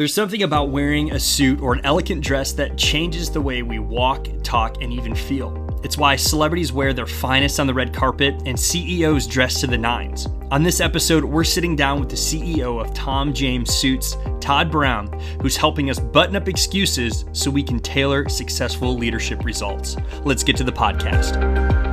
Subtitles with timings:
[0.00, 3.78] There's something about wearing a suit or an elegant dress that changes the way we
[3.78, 5.68] walk, talk, and even feel.
[5.84, 9.76] It's why celebrities wear their finest on the red carpet and CEOs dress to the
[9.76, 10.26] nines.
[10.50, 15.12] On this episode, we're sitting down with the CEO of Tom James Suits, Todd Browne,
[15.42, 19.98] who's helping us button up excuses so we can tailor successful leadership results.
[20.24, 21.89] Let's get to the podcast.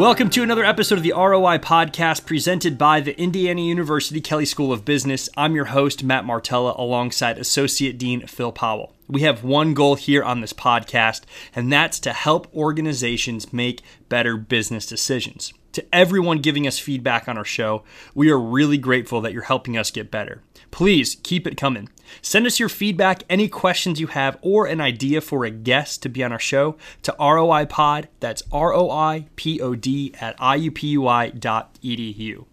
[0.00, 4.72] Welcome to another episode of the ROI podcast presented by the Indiana University Kelley School
[4.72, 5.28] of Business.
[5.36, 8.94] I'm your host, Matt Martella, alongside Associate Dean Phil Powell.
[9.08, 14.38] We have one goal here on this podcast, and that's to help organizations make better
[14.38, 15.52] business decisions.
[15.72, 19.76] To everyone giving us feedback on our show, we are really grateful that you're helping
[19.76, 20.42] us get better.
[20.70, 21.90] Please keep it coming.
[22.22, 26.08] Send us your feedback, any questions you have, or an idea for a guest to
[26.08, 28.08] be on our show to ROI Pod.
[28.20, 32.44] That's R O I P O D at IUPUI.edu.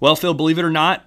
[0.00, 1.06] Well, Phil, believe it or not,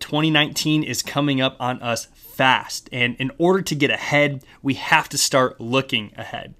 [0.00, 2.88] 2019 is coming up on us fast.
[2.92, 6.54] And in order to get ahead, we have to start looking ahead.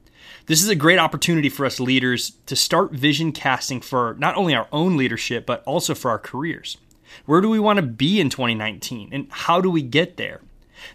[0.47, 4.55] This is a great opportunity for us leaders to start vision casting for not only
[4.55, 6.79] our own leadership, but also for our careers.
[7.27, 10.41] Where do we want to be in 2019 and how do we get there?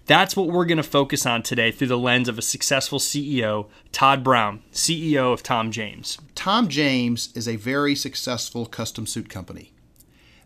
[0.05, 3.67] That's what we're going to focus on today through the lens of a successful CEO,
[3.91, 6.17] Todd Browne, CEO of Tom James.
[6.35, 9.73] Tom James is a very successful custom suit company.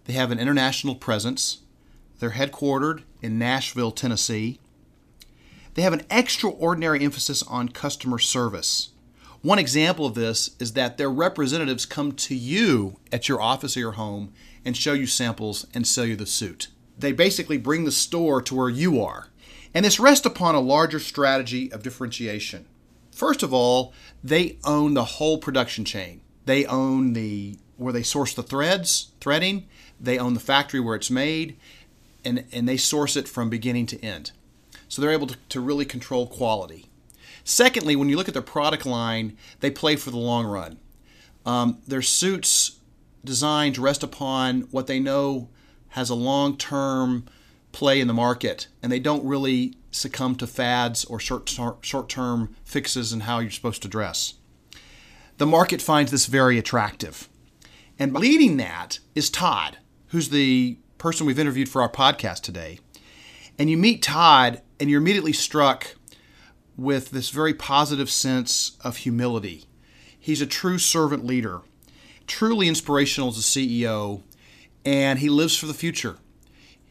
[0.05, 1.59] They have an international presence.
[2.19, 4.59] They're headquartered in Nashville, Tennessee.
[5.73, 8.89] They have an extraordinary emphasis on customer service.
[9.41, 13.79] One example of this is that their representatives come to you at your office or
[13.79, 14.33] your home
[14.63, 16.67] and show you samples and sell you the suit.
[16.97, 19.29] They basically bring the store to where you are.
[19.73, 22.65] And this rests upon a larger strategy of differentiation.
[23.11, 26.21] First of all, they own the whole production chain.
[26.45, 29.67] They own the where they source the threads, threading,
[29.99, 31.57] they own the factory where it's made,
[32.23, 34.31] and, and they source it from beginning to end.
[34.87, 36.89] So they're able to, to really control quality.
[37.43, 40.77] Secondly, when you look at their product line, they play for the long run.
[41.43, 42.77] Um, their suits
[43.25, 45.49] designed rest upon what they know
[45.89, 47.25] has a long term
[47.71, 53.11] play in the market, and they don't really succumb to fads or short term fixes
[53.13, 54.35] in how you're supposed to dress.
[55.37, 57.27] The market finds this very attractive.
[57.97, 59.77] And leading that is Todd,
[60.07, 62.79] who's the person we've interviewed for our podcast today.
[63.57, 65.95] And you meet Todd, and you're immediately struck
[66.77, 69.65] with this very positive sense of humility.
[70.19, 71.61] He's a true servant leader,
[72.27, 74.23] truly inspirational as a CEO,
[74.85, 76.17] and he lives for the future.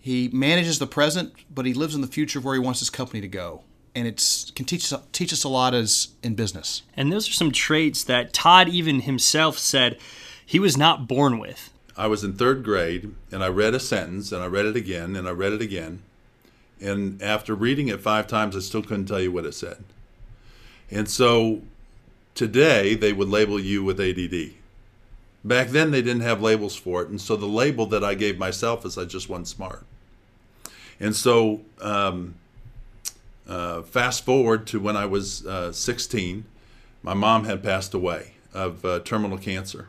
[0.00, 2.90] He manages the present, but he lives in the future of where he wants his
[2.90, 3.62] company to go.
[3.94, 6.82] And it can teach, teach us a lot as in business.
[6.96, 9.98] And those are some traits that Todd even himself said
[10.44, 11.70] he was not born with.
[11.96, 15.16] I was in third grade and I read a sentence and I read it again
[15.16, 16.02] and I read it again.
[16.80, 19.84] And after reading it five times, I still couldn't tell you what it said.
[20.90, 21.60] And so
[22.34, 24.54] today they would label you with ADD.
[25.42, 27.08] Back then they didn't have labels for it.
[27.08, 29.84] And so the label that I gave myself is I just wasn't smart.
[30.98, 32.34] And so um,
[33.48, 36.44] uh, fast forward to when I was uh, 16,
[37.02, 39.88] my mom had passed away of uh, terminal cancer.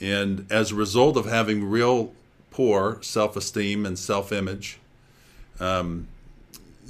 [0.00, 2.12] And as a result of having real
[2.50, 4.78] poor self esteem and self image,
[5.60, 6.08] um,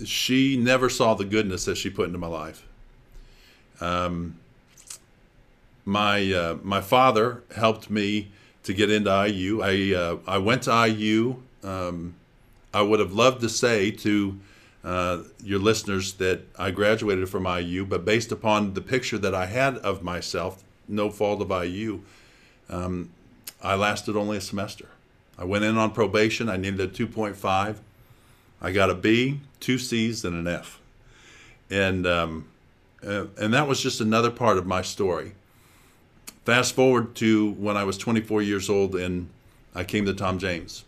[0.04, 2.66] she never saw the goodness that she put into my life.
[3.81, 4.38] Um,
[5.87, 8.33] my uh, my father helped me
[8.65, 9.63] to get into IU.
[9.63, 11.37] I uh, I went to IU.
[11.63, 12.17] Um,
[12.75, 14.39] I would have loved to say to
[14.85, 19.47] uh, your listeners that I graduated from IU, but based upon the picture that I
[19.47, 22.03] had of myself, no fault of IU,
[22.69, 23.11] um,
[23.63, 24.89] I lasted only a semester.
[25.39, 26.49] I went in on probation.
[26.49, 27.77] I needed a 2.5.
[28.61, 30.81] I got a B, two C's, and an F.
[31.71, 32.49] And um,
[33.07, 35.33] uh, and that was just another part of my story.
[36.47, 39.29] Fast forward to when I was 24 years old and
[39.75, 40.85] I came to Tom James.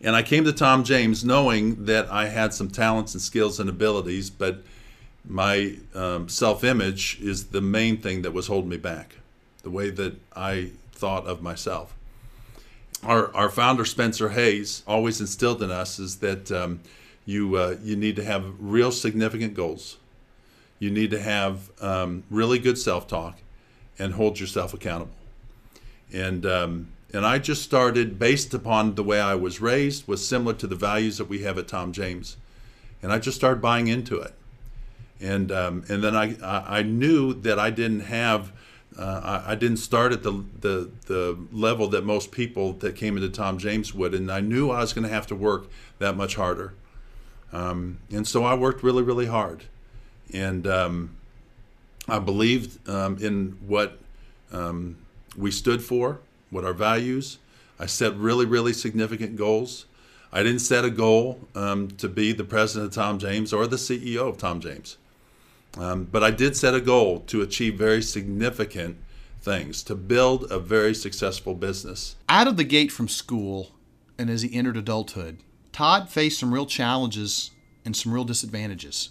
[0.00, 3.68] And I came to Tom James knowing that I had some talents and skills and
[3.68, 4.62] abilities, but
[5.28, 9.16] my um, self image is the main thing that was holding me back,
[9.64, 11.92] the way that I thought of myself.
[13.02, 16.80] Our, our founder, Spencer Hayes, always instilled in us is that um,
[17.26, 19.96] you, uh, you need to have real significant goals
[20.82, 23.38] you need to have um, really good self talk
[23.98, 25.14] and hold yourself accountable.
[26.12, 30.54] And um, and I just started based upon the way I was raised was similar
[30.54, 32.36] to the values that we have at Tom James,
[33.02, 34.34] and I just started buying into it.
[35.20, 36.36] And um, and then I
[36.78, 38.52] I knew that I didn't have
[38.92, 43.16] Uh, I, I, didn't start at the, the the level that most people that came
[43.16, 45.62] into Tom James would, and I knew I was going to have to work
[45.98, 46.74] that much harder.
[47.52, 49.64] Um, and so I worked really, really hard,
[50.30, 51.16] and um,
[52.08, 53.98] I believed um, in what
[54.52, 54.96] um,
[55.36, 56.20] we stood for,
[56.50, 57.38] what our values.
[57.78, 59.86] I set really, really significant goals.
[60.32, 63.76] I didn't set a goal um, to be the president of Tom James or the
[63.76, 64.96] CEO of Tom James.
[65.78, 68.98] Um, but I did set a goal to achieve very significant
[69.40, 72.16] things, to build a very successful business.
[72.28, 73.72] Out of the gate from school
[74.18, 75.38] and as he entered adulthood,
[75.72, 77.50] Todd faced some real challenges
[77.84, 79.10] and some real disadvantages.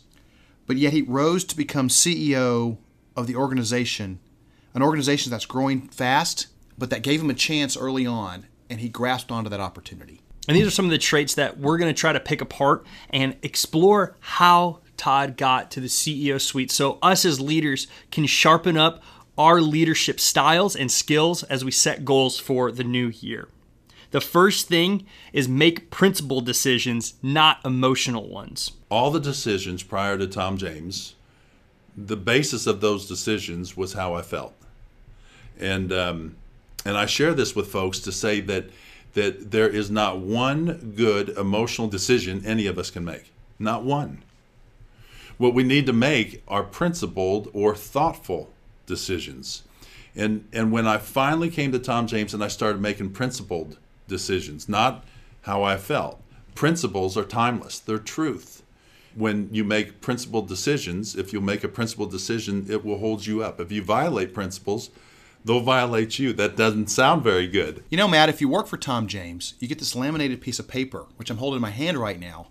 [0.67, 2.77] But yet he rose to become CEO
[3.15, 4.19] of the organization,
[4.73, 6.47] an organization that's growing fast,
[6.77, 10.21] but that gave him a chance early on, and he grasped onto that opportunity.
[10.47, 12.85] And these are some of the traits that we're going to try to pick apart
[13.09, 18.77] and explore how Todd got to the CEO suite so us as leaders can sharpen
[18.77, 19.03] up
[19.37, 23.47] our leadership styles and skills as we set goals for the new year.
[24.11, 28.73] The first thing is make principled decisions, not emotional ones.
[28.91, 31.15] All the decisions prior to Tom James,
[31.95, 34.53] the basis of those decisions was how I felt.
[35.57, 36.35] And um,
[36.83, 38.65] and I share this with folks to say that
[39.13, 43.31] that there is not one good emotional decision any of us can make.
[43.57, 44.23] Not one.
[45.37, 48.51] What we need to make are principled or thoughtful
[48.85, 49.63] decisions.
[50.17, 53.77] And and when I finally came to Tom James and I started making principled
[54.09, 55.05] decisions, not
[55.43, 56.21] how I felt.
[56.55, 58.60] Principles are timeless, they're truth.
[59.15, 63.43] When you make principled decisions, if you make a principled decision, it will hold you
[63.43, 63.59] up.
[63.59, 64.89] If you violate principles,
[65.43, 66.33] they'll violate you.
[66.33, 67.83] That doesn't sound very good.
[67.89, 70.67] You know, Matt, if you work for Tom James, you get this laminated piece of
[70.67, 72.47] paper, which I'm holding in my hand right now,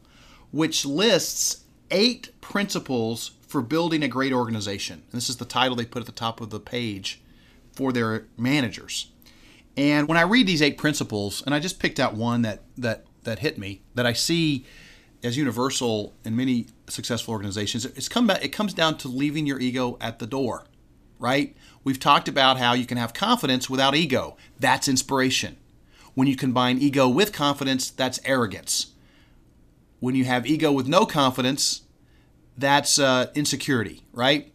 [0.50, 5.02] which lists eight principles for building a great organization.
[5.10, 7.20] And this is the title they put at the top of the page
[7.72, 9.10] for their managers.
[9.76, 13.04] And when I read these eight principles, and I just picked out one that that
[13.22, 14.66] that hit me, that I see
[15.22, 19.60] as universal in many successful organizations, it's come back, it comes down to leaving your
[19.60, 20.64] ego at the door,
[21.18, 21.56] right?
[21.84, 24.36] We've talked about how you can have confidence without ego.
[24.58, 25.56] That's inspiration.
[26.14, 28.92] When you combine ego with confidence, that's arrogance.
[30.00, 31.82] When you have ego with no confidence,
[32.56, 34.52] that's uh, insecurity, right?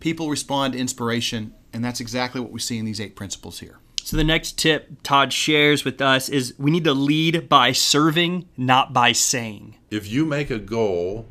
[0.00, 3.78] People respond to inspiration, and that's exactly what we see in these eight principles here.
[4.08, 8.48] So the next tip Todd shares with us is we need to lead by serving,
[8.56, 9.74] not by saying.
[9.90, 11.26] If you make a goal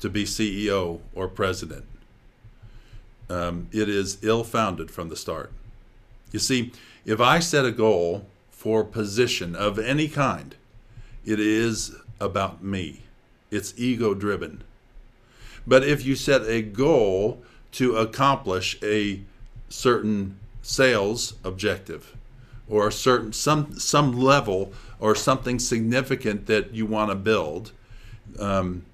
[0.00, 1.86] to be CEO or president,
[3.30, 5.50] um, it is ill founded from the start.
[6.30, 6.72] You see,
[7.06, 10.56] if I set a goal for position of any kind,
[11.24, 13.04] it is about me.
[13.50, 14.62] It's ego driven.
[15.66, 17.42] But if you set a goal
[17.72, 19.22] to accomplish a
[19.70, 22.16] certain sales objective
[22.68, 27.70] or a certain some some level or something significant that you want to build
[28.38, 28.84] um,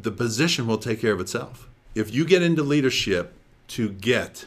[0.00, 1.68] the position will take care of itself.
[1.96, 3.34] If you get into leadership
[3.68, 4.46] to get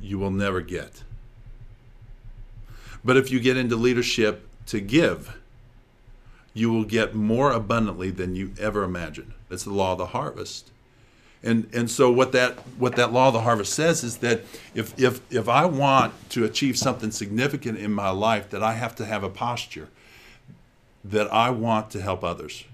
[0.00, 1.02] you will never get.
[3.02, 5.38] But if you get into leadership to give
[6.52, 9.32] you will get more abundantly than you ever imagined.
[9.50, 10.70] It's the law of the harvest
[11.42, 14.42] and and so what that what that law of the harvest says is that
[14.74, 18.96] if if if I want to achieve something significant in my life, that I have
[18.96, 19.88] to have a posture
[21.04, 22.64] that I want to help others.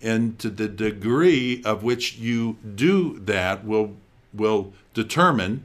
[0.00, 3.96] And to the degree of which you do that will
[4.32, 5.64] will determine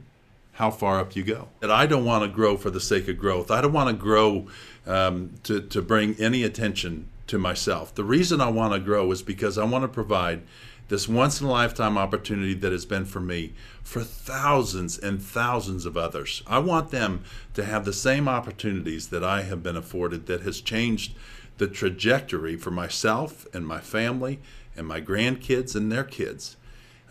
[0.54, 1.48] how far up you go.
[1.60, 3.50] That I don't want to grow for the sake of growth.
[3.50, 4.46] I don't want to grow
[4.86, 7.94] um, to, to bring any attention to myself.
[7.94, 10.42] The reason I want to grow is because I want to provide
[10.88, 15.86] this once in a lifetime opportunity that has been for me for thousands and thousands
[15.86, 16.42] of others.
[16.46, 17.24] I want them
[17.54, 21.14] to have the same opportunities that I have been afforded that has changed
[21.58, 24.40] the trajectory for myself and my family
[24.76, 26.56] and my grandkids and their kids.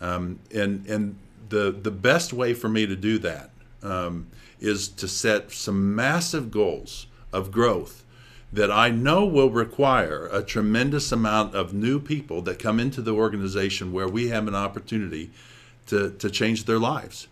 [0.00, 3.50] Um, and and the the best way for me to do that
[3.82, 4.28] um,
[4.60, 8.04] is to set some massive goals of growth
[8.54, 13.12] that I know will require a tremendous amount of new people that come into the
[13.12, 15.30] organization where we have an opportunity
[15.86, 17.26] to, to change their lives.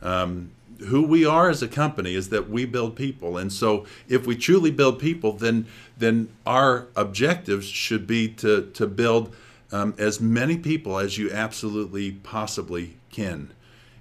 [0.00, 0.52] Um,
[0.86, 4.36] who we are as a company is that we build people, and so if we
[4.36, 5.66] truly build people, then
[5.98, 9.34] then our objectives should be to to build
[9.72, 13.50] um, as many people as you absolutely possibly can.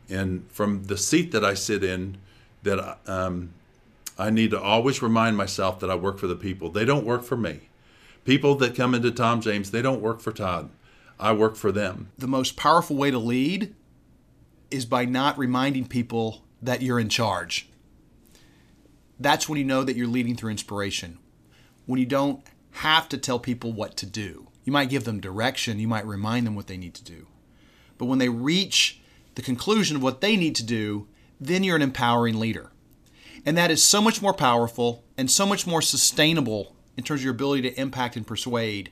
[0.09, 2.17] And from the seat that I sit in,
[2.63, 3.53] that um,
[4.19, 6.69] I need to always remind myself that I work for the people.
[6.69, 7.69] They don't work for me.
[8.25, 10.69] People that come into Tom James, they don't work for Todd.
[11.17, 12.11] I work for them.
[12.17, 13.73] The most powerful way to lead
[14.69, 17.69] is by not reminding people that you're in charge.
[19.17, 21.17] That's when you know that you're leading through inspiration.
[21.85, 24.49] When you don't have to tell people what to do.
[24.65, 27.27] You might give them direction, you might remind them what they need to do.
[27.97, 28.99] But when they reach
[29.35, 31.07] the conclusion of what they need to do,
[31.39, 32.71] then you're an empowering leader.
[33.45, 37.25] And that is so much more powerful and so much more sustainable in terms of
[37.25, 38.91] your ability to impact and persuade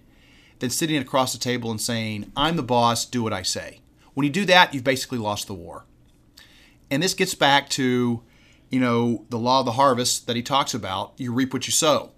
[0.60, 3.82] than sitting across the table and saying, I'm the boss, do what I say.
[4.14, 5.86] When you do that, you've basically lost the war.
[6.90, 8.24] And this gets back to,
[8.70, 11.14] you know, the law of the harvest that he talks about.
[11.18, 12.12] You reap what you sow.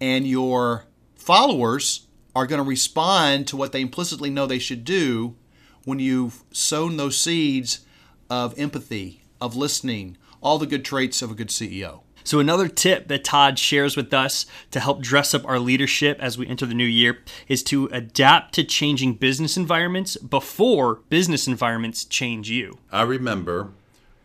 [0.00, 0.84] And your
[1.16, 5.36] followers are going to respond to what they implicitly know they should do
[5.84, 7.84] when you've sown those seeds
[8.28, 12.00] of empathy, of listening, all the good traits of a good CEO.
[12.22, 16.36] So, another tip that Todd shares with us to help dress up our leadership as
[16.36, 17.18] we enter the new year
[17.48, 22.78] is to adapt to changing business environments before business environments change you.
[22.92, 23.70] I remember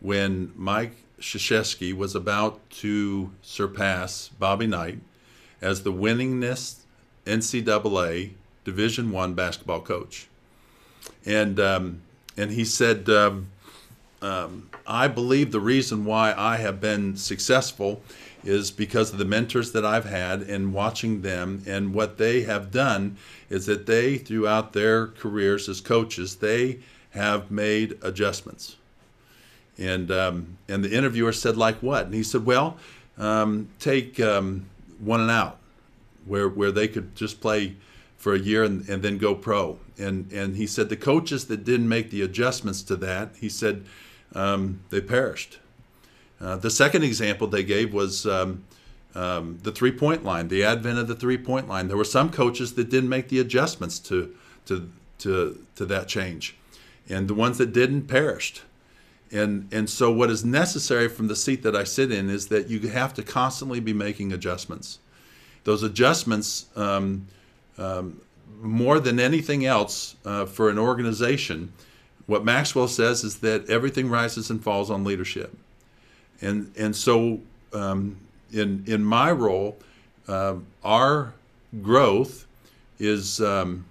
[0.00, 4.98] when Mike Krzyzewski was about to surpass Bobby Knight
[5.62, 6.80] as the winningest
[7.24, 8.32] NCAA
[8.64, 10.28] Division One basketball coach,
[11.24, 12.02] and um,
[12.36, 13.08] and he said.
[13.08, 13.48] Um,
[14.22, 18.02] um, I believe the reason why I have been successful
[18.44, 21.62] is because of the mentors that I've had and watching them.
[21.66, 23.16] And what they have done
[23.50, 26.78] is that they throughout their careers as coaches they
[27.10, 28.76] have made adjustments.
[29.78, 32.06] And um, and the interviewer said like what?
[32.06, 32.78] And he said well
[33.18, 34.66] um, take um,
[34.98, 35.58] one and out
[36.24, 37.74] where where they could just play
[38.16, 39.78] for a year and, and then go pro.
[39.98, 43.84] And and he said the coaches that didn't make the adjustments to that he said
[44.36, 45.58] um, they perished.
[46.40, 48.64] Uh, the second example they gave was um,
[49.14, 51.88] um, the three point line, the advent of the three point line.
[51.88, 54.34] There were some coaches that didn't make the adjustments to,
[54.66, 56.56] to, to, to that change,
[57.08, 58.62] and the ones that didn't perished.
[59.32, 62.68] And, and so, what is necessary from the seat that I sit in is that
[62.68, 64.98] you have to constantly be making adjustments.
[65.64, 67.26] Those adjustments, um,
[67.76, 68.20] um,
[68.60, 71.72] more than anything else, uh, for an organization,
[72.26, 75.56] what Maxwell says is that everything rises and falls on leadership,
[76.40, 77.40] and and so
[77.72, 78.18] um,
[78.52, 79.78] in in my role,
[80.26, 81.34] uh, our
[81.82, 82.46] growth
[82.98, 83.86] is um,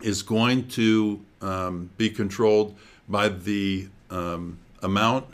[0.00, 2.76] is going to um, be controlled
[3.08, 5.26] by the um, amount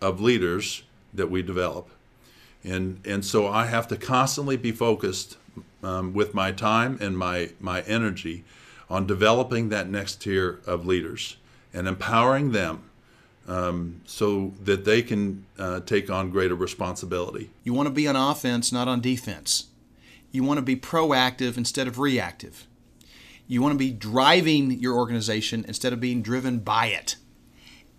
[0.00, 1.88] of leaders that we develop,
[2.62, 5.36] and and so I have to constantly be focused
[5.82, 8.44] um, with my time and my my energy
[8.88, 11.36] on developing that next tier of leaders
[11.76, 12.82] and empowering them
[13.46, 17.50] um, so that they can uh, take on greater responsibility.
[17.62, 19.66] You want to be on offense, not on defense.
[20.32, 22.66] You want to be proactive instead of reactive.
[23.46, 27.16] You want to be driving your organization instead of being driven by it.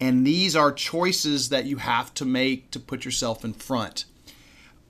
[0.02, 4.06] And these are choices that you have to make to put yourself in front.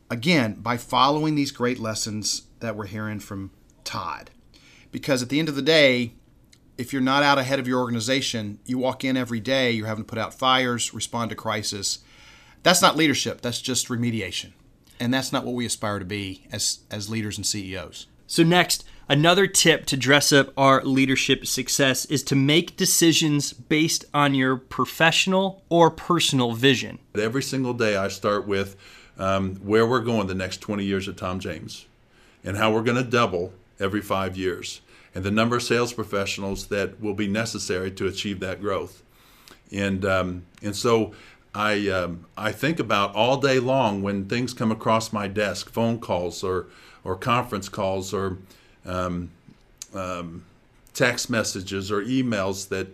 [0.10, 3.52] Again, by following these great lessons that we're hearing from
[3.84, 4.32] Todd.
[4.92, 6.14] Because at the end of the day,
[6.78, 10.04] if you're not out ahead of your organization, you walk in every day, you're having
[10.04, 12.00] to put out fires, respond to crisis.
[12.64, 14.52] That's not leadership, that's just remediation.
[15.00, 18.08] And that's not what we aspire to be as, as leaders and CEOs.
[18.26, 24.06] So, next, another tip to dress up our leadership success is to make decisions based
[24.14, 27.00] on your professional or personal vision.
[27.16, 28.76] Every single day, I start with
[29.18, 31.86] um, where we're going the next 20 years at Tom James
[32.44, 34.82] and how we're going to double every five years
[35.18, 39.02] and the number of sales professionals that will be necessary to achieve that growth.
[39.72, 41.12] And um, and so
[41.56, 45.98] I um, I think about all day long when things come across my desk, phone
[45.98, 46.68] calls or
[47.04, 48.38] or conference calls or
[48.86, 49.32] um,
[49.96, 50.46] um
[50.94, 52.88] text messages or emails that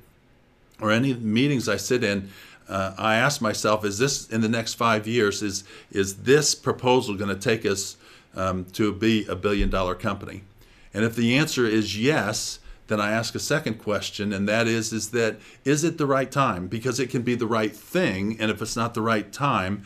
[0.79, 2.29] or any meetings I sit in.
[2.69, 5.41] Uh, I ask myself, is this in the next five years?
[5.41, 7.97] Is is this proposal going to take us
[8.33, 10.43] um, to be a billion dollar company?
[10.93, 14.93] And if the answer is yes, then I ask a second question, and that is,
[14.93, 16.67] is that is it the right time?
[16.67, 19.85] Because it can be the right thing, and if it's not the right time,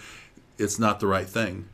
[0.58, 1.70] it's not the right thing.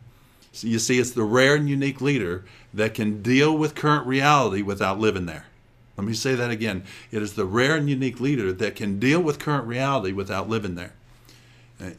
[0.52, 4.62] So you see, it's the rare and unique leader that can deal with current reality
[4.62, 5.46] without living there.
[5.98, 6.84] Let me say that again.
[7.12, 10.76] It is the rare and unique leader that can deal with current reality without living
[10.76, 10.94] there.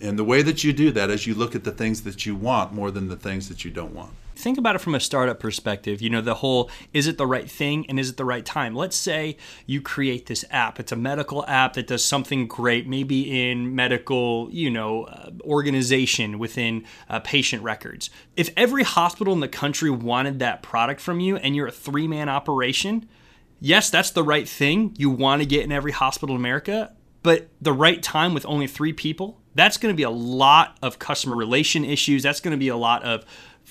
[0.00, 2.34] And the way that you do that is you look at the things that you
[2.36, 4.12] want more than the things that you don't want.
[4.44, 6.02] Think about it from a startup perspective.
[6.02, 8.74] You know, the whole is it the right thing and is it the right time?
[8.74, 10.78] Let's say you create this app.
[10.78, 16.38] It's a medical app that does something great, maybe in medical, you know, uh, organization
[16.38, 18.10] within uh, patient records.
[18.36, 22.06] If every hospital in the country wanted that product from you and you're a three
[22.06, 23.08] man operation,
[23.60, 24.94] yes, that's the right thing.
[24.98, 26.92] You want to get in every hospital in America.
[27.22, 30.98] but the right time with only three people, that's going to be a lot of
[30.98, 32.22] customer relation issues.
[32.22, 33.24] That's going to be a lot of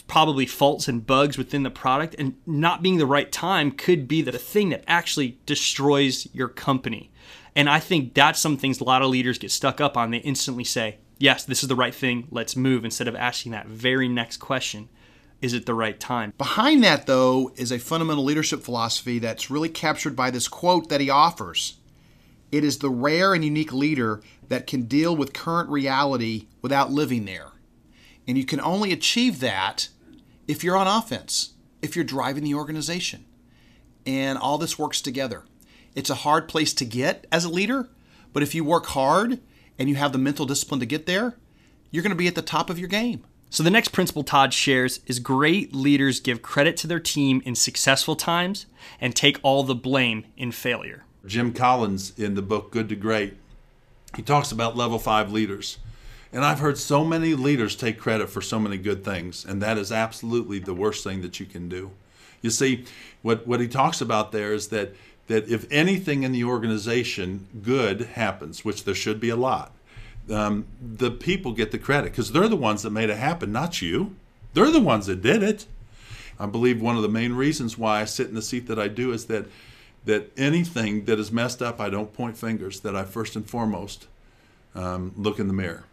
[0.07, 2.15] probably faults and bugs within the product.
[2.17, 7.11] And not being the right time could be the thing that actually destroys your company.
[7.55, 10.11] And I think that's some things a lot of leaders get stuck up on.
[10.11, 12.27] They instantly say, Yes, this is the right thing.
[12.31, 14.89] Let's move instead of asking that very next question
[15.43, 16.33] is it the right time?
[16.37, 21.01] Behind that, though, is a fundamental leadership philosophy that's really captured by this quote that
[21.01, 21.75] he offers.
[22.49, 27.25] It is the rare and unique leader that can deal with current reality without living
[27.25, 27.47] there.
[28.27, 29.89] And you can only achieve that
[30.47, 33.25] if you're on offense, if you're driving the organization.
[34.05, 35.43] And all this works together.
[35.95, 37.89] It's a hard place to get as a leader,
[38.31, 39.39] but if you work hard
[39.77, 41.37] and you have the mental discipline to get there,
[41.91, 43.23] you're going to be at the top of your game.
[43.49, 47.53] So, the next principle Todd shares is great leaders give credit to their team in
[47.53, 48.65] successful times
[48.99, 51.03] and take all the blame in failure.
[51.23, 53.35] Jim Collins, in the book Good to Great,
[54.15, 55.77] he talks about level five leaders.
[56.33, 59.77] And I've heard so many leaders take credit for so many good things, and that
[59.77, 61.91] is absolutely the worst thing that you can do.
[62.41, 62.85] You see,
[63.21, 64.95] what, what he talks about there is that,
[65.27, 69.71] that if anything in the organization good happens, which there should be a lot,
[70.29, 73.81] um, the people get the credit because they're the ones that made it happen, not
[73.81, 74.15] you.
[74.53, 75.67] They're the ones that did it.
[76.39, 78.87] I believe one of the main reasons why I sit in the seat that I
[78.87, 79.45] do is that
[80.05, 82.81] that anything that is messed up, I don't point fingers.
[82.81, 84.07] That I first and foremost
[84.75, 85.85] um, look in the mirror.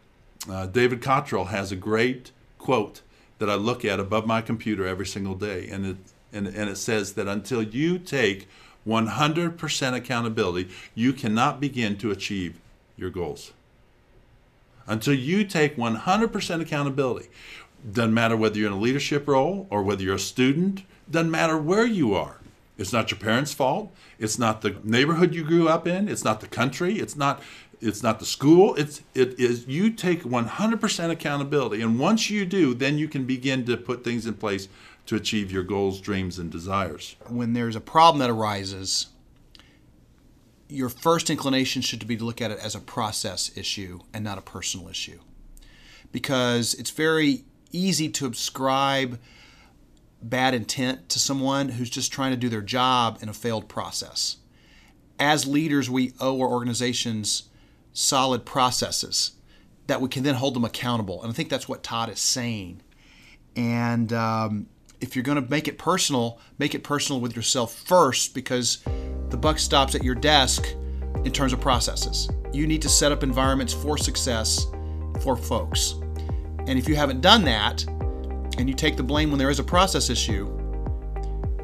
[0.48, 3.02] Uh, David Cottrell has a great quote
[3.38, 5.96] that I look at above my computer every single day, and it
[6.32, 8.48] and, and it says that until you take
[8.86, 12.58] 100% accountability, you cannot begin to achieve
[12.96, 13.52] your goals
[14.86, 17.28] until you take 100% accountability.
[17.92, 21.56] Doesn't matter whether you're in a leadership role or whether you're a student, doesn't matter
[21.56, 22.36] where you are.
[22.76, 23.92] It's not your parents' fault.
[24.18, 26.08] It's not the neighborhood you grew up in.
[26.08, 26.98] It's not the country.
[26.98, 27.42] It's not
[27.80, 28.74] it's not the school.
[28.74, 33.64] It's it is you take 100% accountability and once you do, then you can begin
[33.66, 34.68] to put things in place
[35.06, 37.16] to achieve your goals, dreams and desires.
[37.26, 39.08] When there's a problem that arises,
[40.68, 44.38] your first inclination should be to look at it as a process issue and not
[44.38, 45.18] a personal issue.
[46.12, 49.18] Because it's very easy to ascribe
[50.22, 54.36] bad intent to someone who's just trying to do their job in a failed process.
[55.18, 57.44] As leaders, we owe our organizations
[57.92, 59.32] solid processes
[59.86, 61.22] that we can then hold them accountable.
[61.22, 62.82] And I think that's what Todd is saying.
[63.56, 64.68] And um,
[65.00, 68.84] if you're going to make it personal, make it personal with yourself first because
[69.30, 70.66] the buck stops at your desk
[71.24, 72.28] in terms of processes.
[72.52, 74.66] You need to set up environments for success
[75.22, 75.94] for folks.
[76.66, 77.84] And if you haven't done that
[78.58, 80.56] and you take the blame when there is a process issue,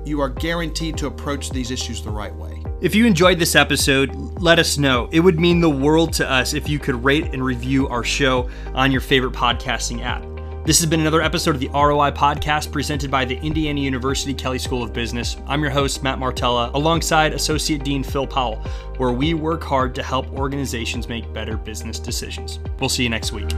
[0.05, 2.63] you are guaranteed to approach these issues the right way.
[2.79, 5.09] If you enjoyed this episode, let us know.
[5.11, 8.51] It would mean the world to us if you could rate and review our show
[8.75, 10.23] on your favorite podcasting app.
[10.67, 14.59] This has been another episode of the ROI Podcast presented by the Indiana University Kelley
[14.59, 15.39] School of Business.
[15.47, 18.57] I'm your host, Matt Martella, alongside Associate Dean Phil Powell,
[18.99, 22.59] where we work hard to help organizations make better business decisions.
[22.79, 23.49] We'll see you next week.